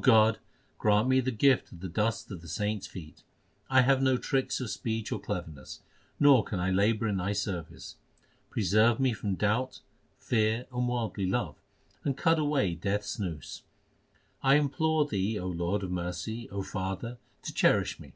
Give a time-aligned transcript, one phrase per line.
[0.00, 0.40] God,
[0.78, 3.22] grant me the gift of the dust of the saints feet.
[3.68, 5.78] 1 have no tricks of speech or cleverness,
[6.18, 7.94] nor can I labour in Thy service.
[8.50, 9.78] Preserve me from doubt,
[10.18, 11.54] fear, and worldly love,
[12.02, 13.62] and cut away Death s noose.
[14.42, 18.14] I implore Thee, O Lord of mercy, O Father, to cherish me